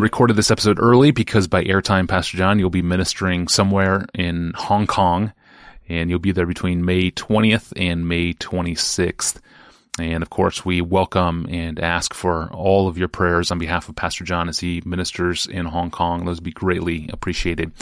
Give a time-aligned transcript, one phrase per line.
[0.00, 4.86] recorded this episode early because by airtime, Pastor John, you'll be ministering somewhere in Hong
[4.86, 5.32] Kong
[5.88, 9.40] and you'll be there between May 20th and May 26th.
[9.98, 13.96] And of course, we welcome and ask for all of your prayers on behalf of
[13.96, 16.24] Pastor John as he ministers in Hong Kong.
[16.24, 17.72] Those would be greatly appreciated.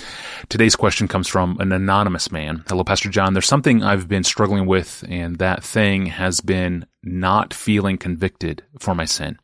[0.48, 2.64] Today's question comes from an anonymous man.
[2.68, 3.34] Hello, Pastor John.
[3.34, 8.94] There's something I've been struggling with, and that thing has been not feeling convicted for
[8.94, 9.38] my sin.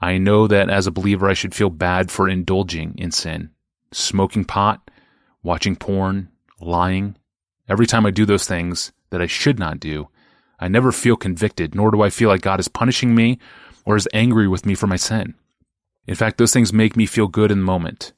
[0.00, 3.50] I know that as a believer, I should feel bad for indulging in sin,
[3.92, 4.90] smoking pot,
[5.42, 6.28] watching porn,
[6.60, 7.16] lying.
[7.68, 10.08] Every time I do those things that I should not do,
[10.58, 13.38] I never feel convicted, nor do I feel like God is punishing me
[13.84, 15.34] or is angry with me for my sin.
[16.06, 18.12] In fact, those things make me feel good in the moment.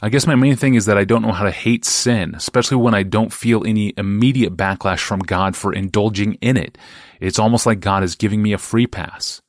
[0.00, 2.76] I guess my main thing is that I don't know how to hate sin, especially
[2.76, 6.78] when I don't feel any immediate backlash from God for indulging in it.
[7.20, 9.42] It's almost like God is giving me a free pass.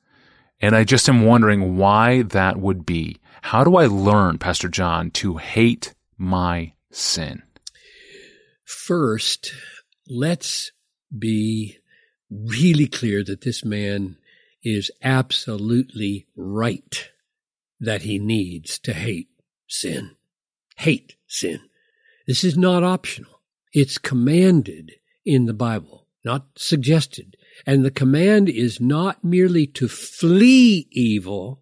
[0.62, 3.18] And I just am wondering why that would be.
[3.42, 7.44] How do I learn, Pastor John, to hate my sin?
[8.66, 9.54] First,
[10.08, 10.72] let's
[11.18, 11.78] be
[12.30, 14.18] really clear that this man
[14.64, 17.10] is absolutely right
[17.80, 19.30] that he needs to hate
[19.68, 20.16] sin.
[20.76, 21.62] Hate sin.
[22.28, 23.42] This is not optional.
[23.74, 24.94] It's commanded
[25.26, 27.38] in the Bible, not suggested.
[27.66, 31.62] And the command is not merely to flee evil,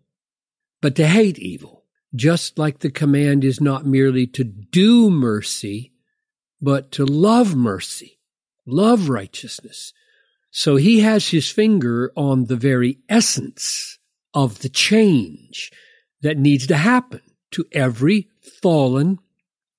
[0.82, 1.86] but to hate evil.
[2.16, 5.94] Just like the command is not merely to do mercy,
[6.62, 8.20] but to love mercy,
[8.66, 9.94] love righteousness,
[10.52, 14.00] so he has his finger on the very essence
[14.34, 15.72] of the change
[16.22, 18.30] that needs to happen to every
[18.62, 19.20] fallen,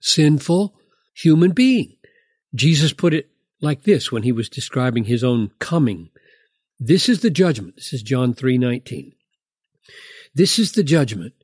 [0.00, 0.78] sinful
[1.14, 1.97] human being.
[2.55, 3.28] Jesus put it
[3.60, 6.10] like this when he was describing his own coming.
[6.78, 7.76] This is the judgment.
[7.76, 9.12] This is John 3:19.
[10.34, 11.34] This is the judgment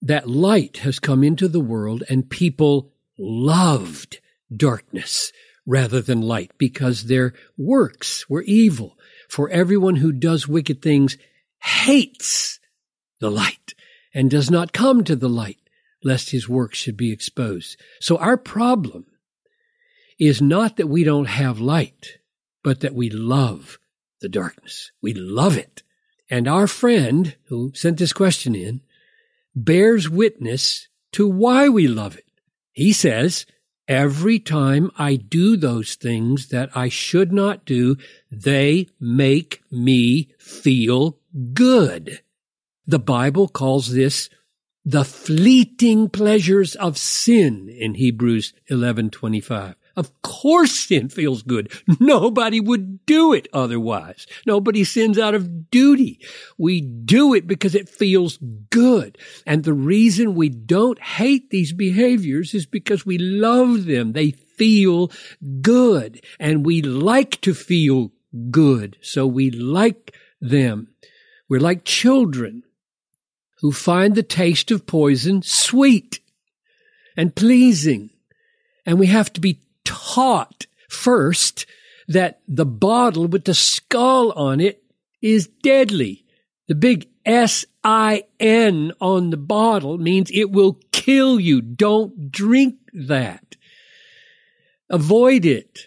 [0.00, 4.20] that light has come into the world and people loved
[4.54, 5.32] darkness
[5.66, 8.96] rather than light because their works were evil.
[9.28, 11.18] For everyone who does wicked things
[11.60, 12.58] hates
[13.20, 13.74] the light
[14.14, 15.58] and does not come to the light
[16.02, 17.76] lest his works should be exposed.
[18.00, 19.06] So our problem
[20.18, 22.18] is not that we don't have light,
[22.62, 23.78] but that we love
[24.20, 24.90] the darkness.
[25.00, 25.82] We love it.
[26.30, 28.82] And our friend who sent this question in
[29.54, 32.26] bears witness to why we love it.
[32.72, 33.46] He says,
[33.86, 37.96] Every time I do those things that I should not do,
[38.30, 41.18] they make me feel
[41.54, 42.20] good.
[42.86, 44.28] The Bible calls this
[44.84, 49.74] the fleeting pleasures of sin in Hebrews 11:25.
[49.98, 51.72] Of course sin feels good.
[51.98, 54.28] Nobody would do it otherwise.
[54.46, 56.20] Nobody sins out of duty.
[56.56, 58.38] We do it because it feels
[58.70, 59.18] good.
[59.44, 64.12] And the reason we don't hate these behaviors is because we love them.
[64.12, 65.10] They feel
[65.60, 68.12] good and we like to feel
[68.52, 68.98] good.
[69.02, 70.94] So we like them.
[71.48, 72.62] We're like children
[73.62, 76.20] who find the taste of poison sweet
[77.16, 78.10] and pleasing.
[78.86, 81.64] And we have to be taught first
[82.08, 84.82] that the bottle with the skull on it
[85.22, 86.24] is deadly.
[86.68, 91.62] The big S-I-N on the bottle means it will kill you.
[91.62, 93.56] Don't drink that.
[94.90, 95.86] Avoid it.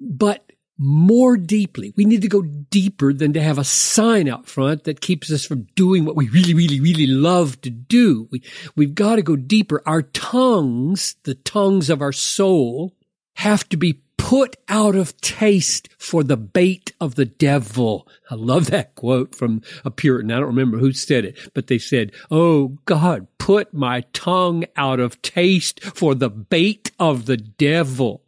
[0.00, 0.50] But
[0.82, 1.92] more deeply.
[1.94, 5.44] We need to go deeper than to have a sign out front that keeps us
[5.44, 8.28] from doing what we really, really, really love to do.
[8.30, 8.42] We,
[8.76, 9.82] we've got to go deeper.
[9.84, 12.96] Our tongues, the tongues of our soul,
[13.40, 18.06] have to be put out of taste for the bait of the devil.
[18.30, 20.30] I love that quote from a Puritan.
[20.30, 25.00] I don't remember who said it, but they said, Oh God, put my tongue out
[25.00, 28.22] of taste for the bait of the devil.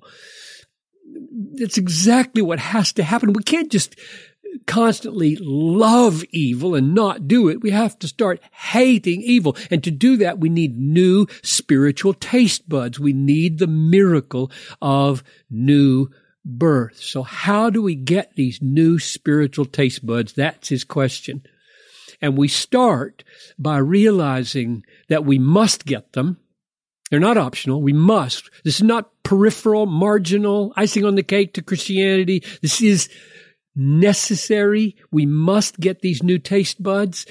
[1.54, 3.34] That's exactly what has to happen.
[3.34, 3.94] We can't just
[4.66, 7.62] constantly love evil and not do it.
[7.62, 9.56] We have to start hating evil.
[9.70, 12.98] And to do that, we need new spiritual taste buds.
[12.98, 14.50] We need the miracle
[14.80, 16.08] of new
[16.44, 16.98] birth.
[16.98, 20.32] So how do we get these new spiritual taste buds?
[20.32, 21.42] That's his question.
[22.20, 23.24] And we start
[23.58, 26.38] by realizing that we must get them.
[27.10, 27.82] They're not optional.
[27.82, 28.50] We must.
[28.64, 32.42] This is not peripheral, marginal, icing on the cake to Christianity.
[32.62, 33.10] This is
[33.74, 34.96] necessary.
[35.10, 37.26] We must get these new taste buds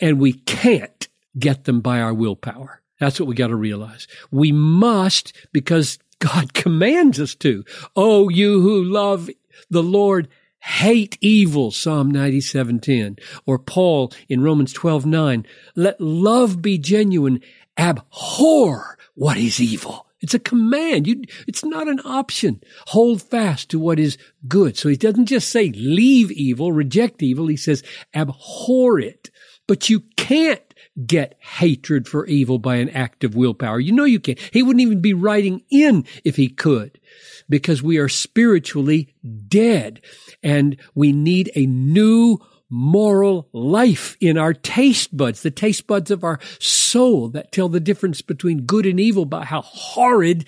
[0.00, 1.08] and we can't
[1.38, 2.82] get them by our willpower.
[2.98, 4.06] That's what we got to realize.
[4.30, 7.64] We must because God commands us to.
[7.96, 9.28] Oh, you who love
[9.70, 10.28] the Lord,
[10.60, 15.44] hate evil, Psalm 97:10, or Paul in Romans 12:9,
[15.74, 17.40] let love be genuine,
[17.76, 20.06] abhor what is evil.
[20.22, 21.06] It's a command.
[21.06, 22.62] You, it's not an option.
[22.88, 24.16] Hold fast to what is
[24.48, 24.78] good.
[24.78, 27.48] So he doesn't just say leave evil, reject evil.
[27.48, 27.82] He says
[28.14, 29.30] abhor it.
[29.66, 30.62] But you can't
[31.06, 33.80] get hatred for evil by an act of willpower.
[33.80, 34.38] You know you can't.
[34.52, 37.00] He wouldn't even be writing in if he could
[37.48, 39.14] because we are spiritually
[39.48, 40.00] dead
[40.42, 42.38] and we need a new
[42.72, 47.78] moral life in our taste buds, the taste buds of our soul that tell the
[47.78, 50.46] difference between good and evil, about how horrid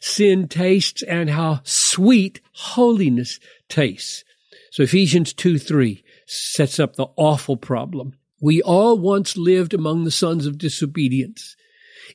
[0.00, 3.38] sin tastes and how sweet holiness
[3.68, 4.24] tastes.
[4.72, 8.14] So Ephesians 2 3 sets up the awful problem.
[8.40, 11.56] We all once lived among the sons of disobedience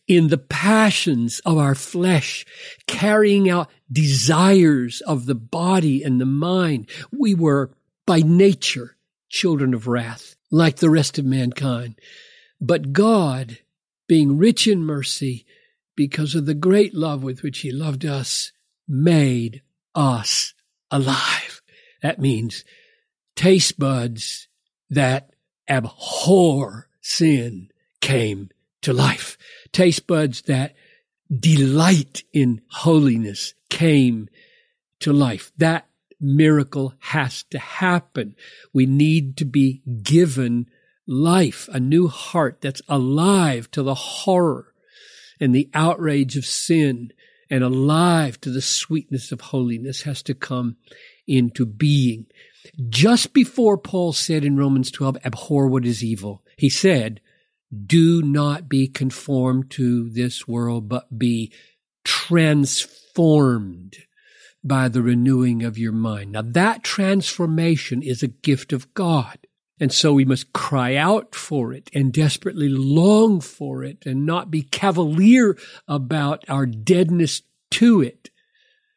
[0.08, 2.46] in the passions of our flesh,
[2.88, 6.90] carrying out desires of the body and the mind.
[7.18, 7.72] We were
[8.06, 8.96] by nature
[9.30, 12.00] children of wrath, like the rest of mankind.
[12.62, 13.60] But God,
[14.07, 15.45] being rich in mercy,
[15.95, 18.51] because of the great love with which he loved us,
[18.88, 19.62] made
[19.94, 20.54] us
[20.92, 21.62] alive.
[22.01, 22.63] That means
[23.36, 24.48] taste buds
[24.89, 25.31] that
[25.68, 27.69] abhor sin
[28.01, 28.50] came
[28.81, 29.38] to life.
[29.72, 30.75] Taste buds that
[31.36, 34.30] delight in holiness came
[35.00, 35.51] to life.
[35.57, 35.88] That
[36.25, 38.36] miracle has to happen.
[38.74, 40.68] We need to be given
[41.07, 44.74] life, a new heart that's alive to the horror
[45.39, 47.12] and the outrage of sin
[47.50, 50.77] and alive to the sweetness of holiness has to come
[51.27, 52.25] into being.
[52.89, 57.22] Just before Paul said in Romans 12, abhor what is evil, he said,
[57.86, 61.51] do not be conformed to this world, but be
[62.04, 63.98] transformed
[64.68, 66.32] by the renewing of your mind.
[66.32, 69.38] Now that transformation is a gift of God.
[69.80, 74.50] And so we must cry out for it and desperately long for it and not
[74.50, 75.58] be cavalier
[75.88, 77.42] about our deadness
[77.72, 78.30] to it.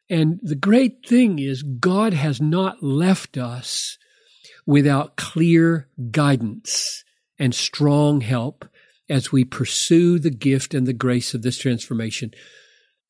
[0.09, 3.97] And the great thing is God has not left us
[4.65, 7.03] without clear guidance
[7.37, 8.65] and strong help
[9.09, 12.31] as we pursue the gift and the grace of this transformation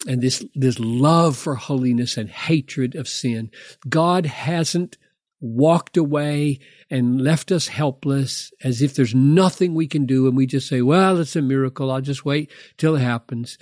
[0.08, 3.52] and this, this love for holiness and hatred of sin.
[3.88, 4.98] God hasn't
[5.42, 6.60] walked away
[6.90, 10.82] and left us helpless as if there's nothing we can do and we just say,
[10.82, 11.92] well, it's a miracle.
[11.92, 13.58] I'll just wait till it happens.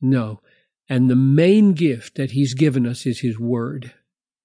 [0.00, 0.40] No.
[0.88, 3.92] And the main gift that he's given us is his word,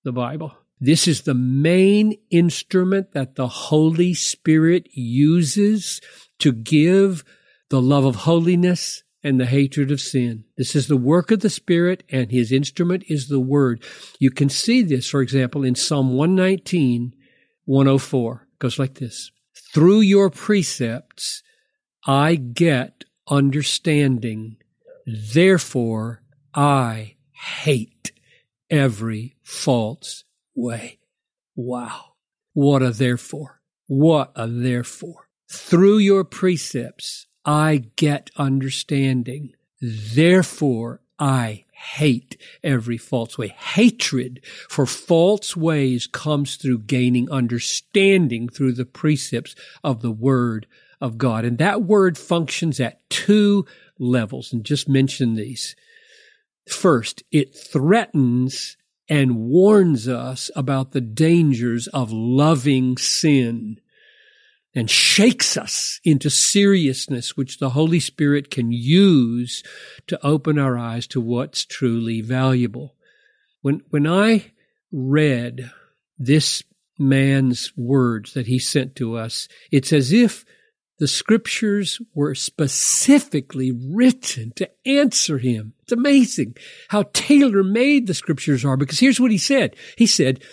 [0.03, 0.56] the Bible.
[0.80, 6.00] This is the main instrument that the Holy Spirit uses
[6.39, 7.25] to give
[7.69, 10.45] the love of holiness and the hatred of sin.
[10.57, 13.83] This is the work of the Spirit, and his instrument is the Word.
[14.19, 17.13] You can see this, for example, in Psalm 119,
[17.66, 18.48] 104.
[18.54, 19.31] It goes like this
[19.74, 21.44] Through your precepts,
[22.06, 24.57] I get understanding.
[25.06, 26.21] Therefore,
[26.54, 28.12] I hate
[28.69, 30.24] every false
[30.56, 31.00] way.
[31.56, 32.13] Wow.
[32.54, 33.62] What a therefore.
[33.88, 35.27] What a therefore.
[35.51, 39.54] Through your precepts, I get understanding.
[39.81, 43.48] Therefore, I hate every false way.
[43.48, 50.68] Hatred for false ways comes through gaining understanding through the precepts of the Word
[51.01, 51.44] of God.
[51.44, 53.66] And that word functions at two
[53.97, 55.76] levels, and just mention these.
[56.68, 58.78] First, it threatens
[59.09, 63.80] and warns us about the dangers of loving sin
[64.76, 69.64] and shakes us into seriousness, which the Holy Spirit can use
[70.07, 72.95] to open our eyes to what's truly valuable.
[73.61, 74.52] When, when I
[74.92, 75.71] read
[76.18, 76.64] this
[76.97, 80.45] man's words that he sent to us, it's as if
[80.99, 85.73] the scriptures were specifically written to answer him.
[85.83, 86.57] It's amazing
[86.90, 89.76] how tailor made the scriptures are because here's what he said.
[89.97, 90.44] He said,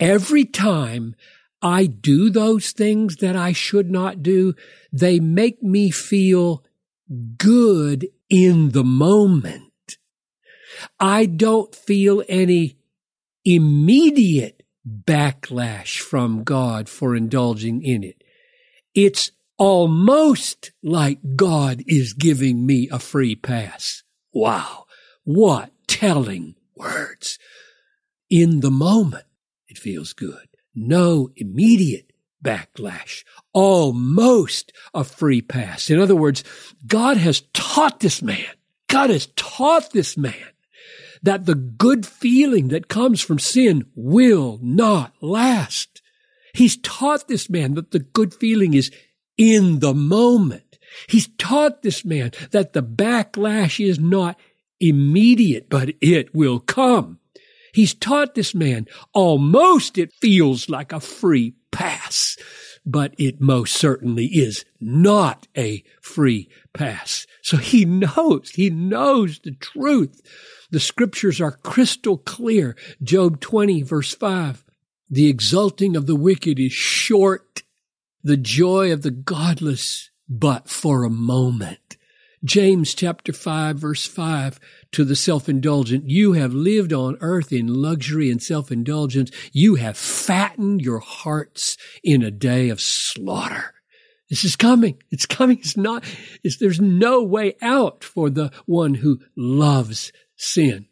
[0.00, 1.14] every time
[1.62, 4.54] I do those things that I should not do,
[4.92, 6.64] they make me feel
[7.38, 9.98] good in the moment.
[10.98, 12.78] I don't feel any
[13.44, 18.24] immediate backlash from God for indulging in it.
[18.94, 24.02] It's almost like God is giving me a free pass.
[24.32, 24.86] Wow.
[25.24, 27.38] What telling words.
[28.28, 29.26] In the moment,
[29.68, 30.48] it feels good.
[30.74, 32.12] No immediate
[32.42, 33.24] backlash.
[33.52, 35.90] Almost a free pass.
[35.90, 36.44] In other words,
[36.86, 38.46] God has taught this man.
[38.88, 40.34] God has taught this man
[41.22, 46.02] that the good feeling that comes from sin will not last.
[46.54, 48.90] He's taught this man that the good feeling is
[49.38, 50.78] in the moment.
[51.08, 54.38] He's taught this man that the backlash is not
[54.80, 57.18] immediate, but it will come.
[57.72, 62.36] He's taught this man almost it feels like a free pass,
[62.84, 67.26] but it most certainly is not a free pass.
[67.42, 70.20] So he knows, he knows the truth.
[70.70, 72.76] The scriptures are crystal clear.
[73.02, 74.64] Job 20 verse 5.
[75.10, 77.62] The exulting of the wicked is short.
[78.22, 81.96] The joy of the godless, but for a moment.
[82.44, 84.58] James chapter 5 verse 5
[84.92, 86.08] to the self-indulgent.
[86.08, 89.30] You have lived on earth in luxury and self-indulgence.
[89.52, 93.74] You have fattened your hearts in a day of slaughter.
[94.28, 94.98] This is coming.
[95.10, 95.58] It's coming.
[95.58, 96.04] It's not,
[96.42, 100.86] it's, there's no way out for the one who loves sin.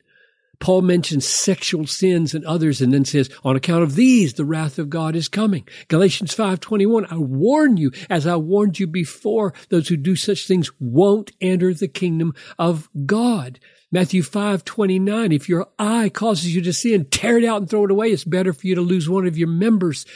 [0.60, 4.78] Paul mentions sexual sins and others and then says, on account of these, the wrath
[4.78, 5.66] of God is coming.
[5.88, 10.70] Galatians 5.21, I warn you, as I warned you before, those who do such things
[10.78, 13.58] won't enter the kingdom of God.
[13.90, 17.90] Matthew 5.29, if your eye causes you to sin, tear it out and throw it
[17.90, 18.10] away.
[18.10, 20.06] It's better for you to lose one of your members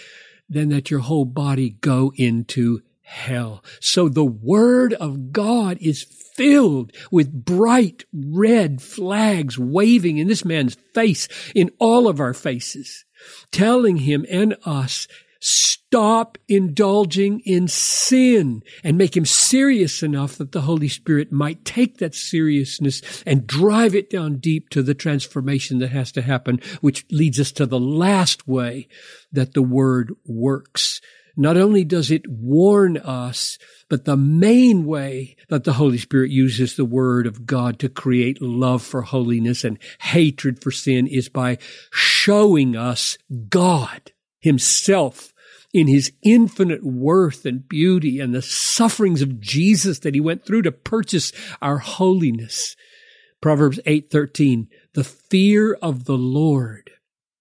[0.49, 3.63] than that your whole body go into hell.
[3.81, 10.75] So the word of God is filled with bright red flags waving in this man's
[10.95, 13.05] face, in all of our faces,
[13.53, 15.07] telling him and us,
[15.41, 21.99] stop indulging in sin and make him serious enough that the Holy Spirit might take
[21.99, 27.05] that seriousness and drive it down deep to the transformation that has to happen, which
[27.11, 28.89] leads us to the last way
[29.31, 31.03] that the word works
[31.37, 36.77] not only does it warn us, but the main way that the Holy Spirit uses
[36.77, 41.59] the Word of God to create love for holiness and hatred for sin is by
[41.93, 45.33] showing us God Himself
[45.73, 50.63] in His infinite worth and beauty and the sufferings of Jesus that He went through
[50.63, 52.77] to purchase our holiness.
[53.41, 56.91] Proverbs 8:13 The fear of the Lord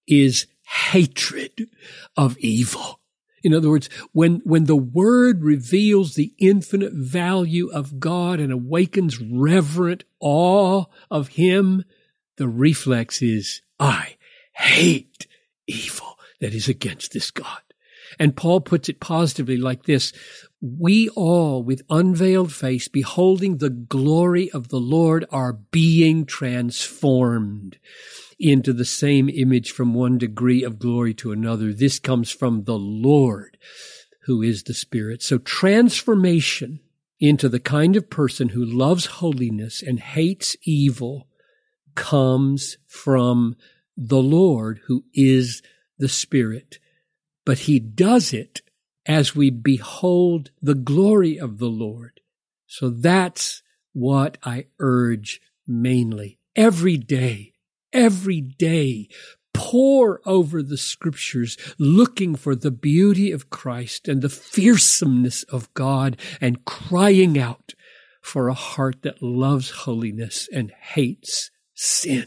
[0.07, 1.69] is hatred
[2.17, 2.99] of evil.
[3.43, 9.19] In other words, when, when the word reveals the infinite value of God and awakens
[9.19, 11.83] reverent awe of him,
[12.37, 14.15] the reflex is, I
[14.53, 15.27] hate
[15.67, 17.59] evil that is against this God.
[18.19, 20.13] And Paul puts it positively like this.
[20.61, 27.77] We all with unveiled face, beholding the glory of the Lord, are being transformed
[28.39, 31.73] into the same image from one degree of glory to another.
[31.73, 33.57] This comes from the Lord
[34.25, 35.21] who is the Spirit.
[35.21, 36.79] So transformation
[37.19, 41.27] into the kind of person who loves holiness and hates evil
[41.95, 43.55] comes from
[43.95, 45.61] the Lord who is
[45.97, 46.79] the Spirit.
[47.45, 48.61] But he does it
[49.05, 52.21] as we behold the glory of the Lord.
[52.67, 53.61] So that's
[53.93, 57.52] what I urge mainly every day
[57.93, 59.07] every day
[59.53, 66.17] pore over the scriptures, looking for the beauty of Christ and the fearsomeness of God
[66.41, 67.73] and crying out
[68.21, 72.25] for a heart that loves holiness and hates sin.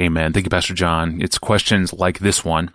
[0.00, 0.32] Amen.
[0.32, 1.20] Thank you, Pastor John.
[1.20, 2.70] It's questions like this one,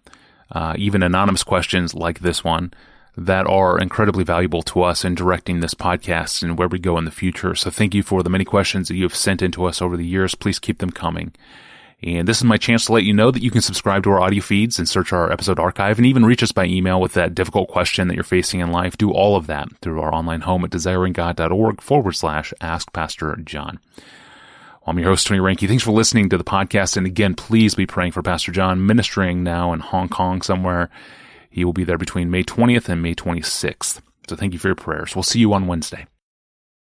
[0.51, 2.73] uh, even anonymous questions like this one,
[3.15, 7.05] that are incredibly valuable to us in directing this podcast and where we go in
[7.05, 7.53] the future.
[7.53, 10.05] So thank you for the many questions that you have sent into us over the
[10.05, 10.35] years.
[10.35, 11.31] Please keep them coming.
[12.01, 14.19] And this is my chance to let you know that you can subscribe to our
[14.19, 17.33] audio feeds and search our episode archive and even reach us by email with that
[17.33, 18.97] difficult question that you're facing in life.
[18.97, 23.79] Do all of that through our online home at desiringgod.org forward slash ask Pastor John.
[24.85, 25.65] I'm your host, Tony Reinke.
[25.65, 26.97] Thanks for listening to the podcast.
[26.97, 30.89] And again, please be praying for Pastor John ministering now in Hong Kong somewhere
[31.53, 34.01] he will be there between May 20th and May 26th.
[34.27, 35.15] So thank you for your prayers.
[35.15, 36.07] We'll see you on Wednesday.